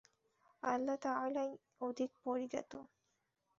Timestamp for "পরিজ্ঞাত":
2.23-2.71